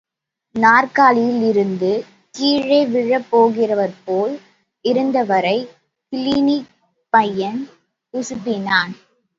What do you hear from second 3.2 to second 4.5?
போகிறவர்போல்